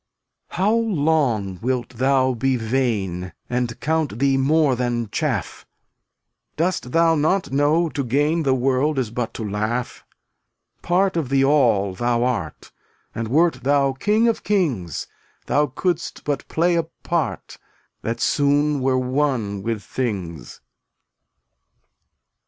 276 0.53 0.57
How 0.97 1.03
long 1.03 1.59
wilt 1.61 1.89
thou 1.89 2.33
be 2.33 2.55
vain 2.57 3.33
And 3.47 3.79
count 3.79 4.17
thee 4.17 4.35
more 4.35 4.75
than 4.75 5.09
chaff? 5.11 5.67
Dost 6.57 6.91
thou 6.91 7.13
not 7.13 7.51
know 7.51 7.87
to 7.89 8.03
gain 8.03 8.41
The 8.41 8.55
world 8.55 8.97
is 8.97 9.11
but 9.11 9.31
to 9.35 9.47
laugh? 9.47 10.03
Part 10.81 11.15
of 11.15 11.29
the 11.29 11.45
All 11.45 11.93
thou 11.93 12.23
art, 12.23 12.71
And 13.13 13.27
wert 13.27 13.59
thou 13.61 13.93
king 13.93 14.27
of 14.27 14.41
kings, 14.43 15.05
Thou 15.45 15.67
couldst 15.67 16.23
but 16.23 16.47
play 16.47 16.73
a 16.73 16.85
part 17.03 17.59
That 18.01 18.19
soon 18.19 18.79
were 18.81 18.97
one 18.97 19.61
with 19.61 19.83
things. 19.83 20.61